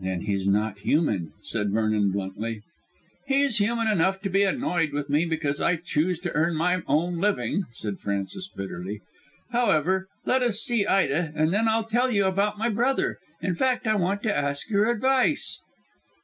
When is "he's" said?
0.22-0.48, 3.28-3.58